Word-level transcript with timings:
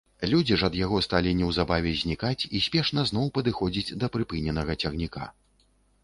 Людзі 0.29 0.55
ж 0.59 0.67
ад 0.67 0.75
яго 0.77 0.99
сталі 1.05 1.33
неўзабаве 1.41 1.91
знікаць 2.03 2.45
і 2.59 2.61
спешна 2.67 3.03
зноў 3.09 3.29
падыходзіць 3.35 3.95
да 4.05 4.09
прыпыненага 4.15 4.77
цягніка. 4.87 5.29